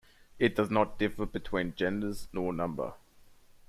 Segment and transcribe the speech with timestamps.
[0.39, 2.93] It does not differ between genders nor number.